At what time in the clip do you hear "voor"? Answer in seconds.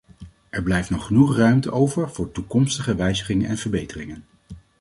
2.09-2.31